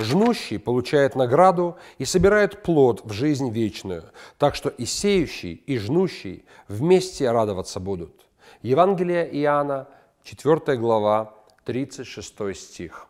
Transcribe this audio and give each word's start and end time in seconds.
Жнущий 0.00 0.58
получает 0.58 1.14
награду 1.14 1.76
и 1.98 2.06
собирает 2.06 2.62
плод 2.62 3.02
в 3.04 3.12
жизнь 3.12 3.50
вечную, 3.50 4.04
так 4.38 4.54
что 4.54 4.70
и 4.70 4.86
сеющий, 4.86 5.52
и 5.52 5.78
жнущий 5.78 6.46
вместе 6.68 7.30
радоваться 7.30 7.80
будут. 7.80 8.26
Евангелие 8.62 9.28
Иоанна, 9.42 9.88
4 10.24 10.78
глава, 10.78 11.34
36 11.64 12.56
стих. 12.56 13.08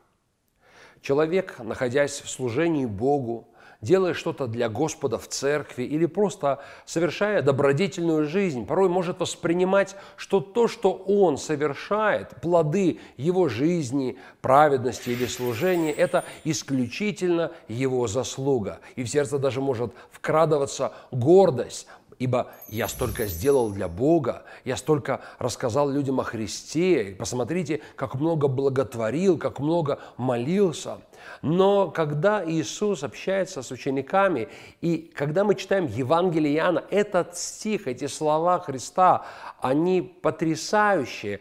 Человек, 1.01 1.61
находясь 1.61 2.21
в 2.21 2.29
служении 2.29 2.87
Богу, 2.87 3.49
делая 3.81 4.15
что-то 4.15 4.47
для 4.47 4.69
Господа 4.69 5.19
в 5.19 5.29
церкви 5.29 5.85
или 5.85 6.07
просто 6.07 6.61
совершая 6.85 7.43
добродетельную 7.43 8.27
жизнь, 8.27 8.67
порой 8.67 8.89
может 8.89 9.21
воспринимать, 9.21 9.97
что 10.17 10.41
то, 10.41 10.69
что 10.69 10.93
он 10.93 11.39
совершает, 11.39 12.41
плоды 12.41 13.01
его 13.17 13.49
жизни, 13.49 14.19
праведности 14.41 15.11
или 15.11 15.27
служения, 15.27 15.93
это 15.93 16.25
исключительно 16.45 17.53
его 17.69 18.07
заслуга. 18.07 18.81
И 18.97 19.05
в 19.05 19.09
сердце 19.09 19.39
даже 19.39 19.61
может 19.61 19.93
вкрадываться 20.11 20.93
гордость, 21.11 21.87
ибо 22.21 22.53
я 22.69 22.87
столько 22.87 23.27
сделал 23.27 23.71
для 23.71 23.89
Бога, 23.89 24.45
я 24.65 24.77
столько 24.77 25.23
рассказал 25.39 25.91
людям 25.91 26.21
о 26.21 26.23
Христе, 26.23 27.17
посмотрите, 27.19 27.81
как 27.97 28.15
много 28.15 28.47
благотворил, 28.47 29.39
как 29.39 29.59
много 29.59 29.99
молился. 30.19 30.99
Но 31.41 31.91
когда 31.91 32.45
Иисус 32.49 33.03
общается 33.03 33.63
с 33.63 33.71
учениками, 33.71 34.49
и 34.83 35.11
когда 35.15 35.45
мы 35.45 35.55
читаем 35.55 35.87
Евангелие 35.87 36.57
Иоанна, 36.57 36.85
этот 36.91 37.37
стих, 37.39 37.89
эти 37.89 38.07
слова 38.07 38.61
Христа, 38.61 39.25
они 39.61 40.03
потрясающие, 40.03 41.41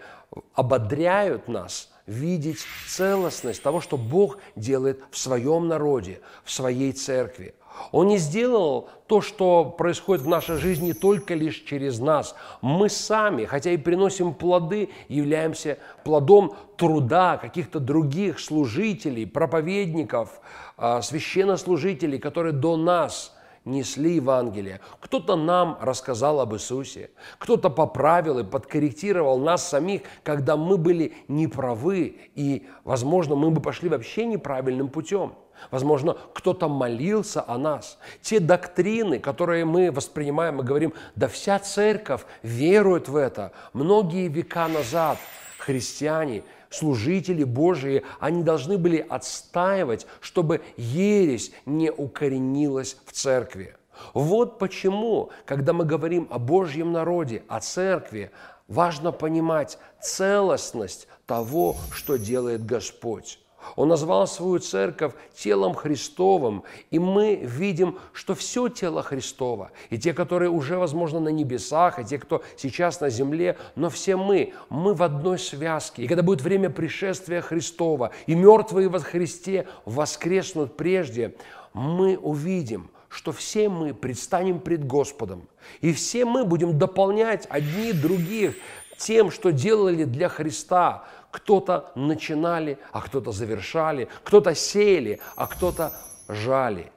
ободряют 0.54 1.50
нас 1.50 1.90
видеть 2.10 2.66
целостность 2.88 3.62
того, 3.62 3.82
что 3.82 3.96
Бог 3.96 4.40
делает 4.56 5.02
в 5.12 5.18
своем 5.18 5.68
народе, 5.68 6.20
в 6.44 6.52
своей 6.52 6.92
церкви. 6.92 7.54
Он 7.92 8.08
не 8.08 8.18
сделал 8.18 8.90
то, 9.08 9.22
что 9.22 9.64
происходит 9.64 10.26
в 10.26 10.28
нашей 10.28 10.58
жизни 10.58 10.92
только 10.92 11.34
лишь 11.34 11.64
через 11.64 12.00
нас. 12.00 12.36
Мы 12.62 12.90
сами, 12.90 13.46
хотя 13.46 13.72
и 13.72 13.78
приносим 13.78 14.34
плоды, 14.34 14.90
являемся 15.08 15.78
плодом 16.04 16.56
труда 16.78 17.38
каких-то 17.38 17.80
других 17.80 18.40
служителей, 18.40 19.26
проповедников, 19.26 20.42
а, 20.78 21.02
священнослужителей, 21.02 22.20
которые 22.20 22.54
до 22.54 22.76
нас 22.76 23.34
несли 23.66 24.16
Евангелие. 24.16 24.80
Кто-то 25.00 25.36
нам 25.36 25.78
рассказал 25.82 26.40
об 26.40 26.54
Иисусе, 26.54 27.12
кто-то 27.38 27.70
поправил 27.70 28.40
и 28.40 28.44
подкорректировал 28.44 29.40
нас 29.40 29.68
самих, 29.68 30.02
когда 30.24 30.58
мы 30.58 30.78
были 30.78 31.14
неправы, 31.28 32.18
и, 32.36 32.68
возможно, 32.84 33.36
мы 33.36 33.52
бы 33.52 33.62
пошли 33.62 33.90
вообще 33.90 34.26
неправильным 34.26 34.90
путем. 34.90 35.34
Возможно, 35.72 36.18
кто-то 36.34 36.70
молился 36.70 37.44
о 37.46 37.58
нас. 37.58 38.00
Те 38.22 38.40
доктрины, 38.40 39.20
которые 39.20 39.66
мы 39.66 39.92
воспринимаем 39.92 40.62
и 40.62 40.64
говорим, 40.64 40.94
да 41.16 41.28
вся 41.28 41.60
церковь 41.60 42.22
верует 42.44 43.10
в 43.10 43.16
это. 43.16 43.52
Многие 43.74 44.30
века 44.30 44.68
назад 44.68 45.18
христиане, 45.58 46.44
служители 46.70 47.44
Божии, 47.44 48.04
они 48.20 48.44
должны 48.44 48.78
были 48.78 49.06
отстаивать, 49.08 50.06
чтобы 50.22 50.62
ересь 50.78 51.52
не 51.66 51.92
укоренилась 51.92 52.98
в 53.06 53.12
церкви. 53.12 53.76
Вот 54.14 54.60
почему, 54.60 55.30
когда 55.46 55.74
мы 55.74 55.86
говорим 55.86 56.28
о 56.30 56.40
Божьем 56.40 56.92
народе, 56.92 57.44
о 57.48 57.60
церкви, 57.60 58.32
важно 58.68 59.12
понимать 59.12 59.78
целостность 60.02 61.08
того, 61.26 61.76
что 61.92 62.18
делает 62.18 62.66
Господь. 62.66 63.40
Он 63.76 63.90
назвал 63.90 64.28
свою 64.28 64.60
церковь 64.60 65.14
телом 65.36 65.74
Христовым, 65.74 66.64
и 66.92 67.00
мы 67.00 67.36
видим, 67.36 67.98
что 68.14 68.36
все 68.36 68.70
тело 68.70 69.04
Христово, 69.04 69.72
и 69.90 69.98
те, 69.98 70.14
которые 70.14 70.50
уже, 70.50 70.78
возможно, 70.78 71.20
на 71.20 71.30
небесах, 71.30 72.00
и 72.00 72.06
те, 72.06 72.18
кто 72.18 72.44
сейчас 72.58 73.02
на 73.02 73.10
земле, 73.10 73.58
но 73.76 73.90
все 73.90 74.16
мы, 74.16 74.54
мы 74.70 74.94
в 74.94 75.04
одной 75.04 75.40
связке. 75.40 76.04
И 76.04 76.08
когда 76.08 76.24
будет 76.24 76.42
время 76.42 76.70
пришествия 76.70 77.42
Христова, 77.42 78.12
и 78.28 78.36
мертвые 78.36 78.90
во 78.90 79.00
Христе 79.00 79.68
воскреснут 79.86 80.78
прежде, 80.78 81.36
мы 81.74 82.18
увидим, 82.18 82.90
что 83.10 83.32
все 83.32 83.70
мы 83.70 83.94
предстанем 83.94 84.60
пред 84.60 84.86
Господом, 84.86 85.48
и 85.82 85.94
все 85.94 86.26
мы 86.26 86.46
будем 86.46 86.78
дополнять 86.78 87.48
одни 87.50 87.92
других 87.92 88.56
тем, 89.00 89.32
что 89.32 89.52
делали 89.52 90.04
для 90.04 90.30
Христа. 90.30 91.06
Кто-то 91.32 91.92
начинали, 91.96 92.78
а 92.92 93.02
кто-то 93.02 93.32
завершали, 93.32 94.10
кто-то 94.24 94.54
сеяли, 94.54 95.20
а 95.36 95.48
кто-то 95.48 95.94
жали. 96.28 96.92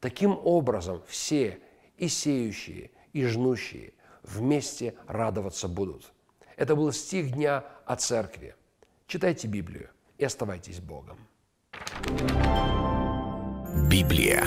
Таким 0.00 0.38
образом 0.44 1.02
все 1.06 1.60
и 1.98 2.08
сеющие, 2.08 2.90
и 3.12 3.24
жнущие 3.26 3.92
вместе 4.22 4.94
радоваться 5.06 5.68
будут. 5.68 6.12
Это 6.56 6.74
был 6.74 6.92
стих 6.92 7.32
дня 7.32 7.64
о 7.86 7.96
церкви. 7.96 8.54
Читайте 9.06 9.46
Библию 9.46 9.90
и 10.18 10.24
оставайтесь 10.24 10.80
Богом. 10.80 11.18
Библия. 13.90 14.44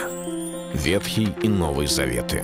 Ветхий 0.74 1.30
и 1.42 1.48
Новый 1.48 1.88
Заветы. 1.88 2.44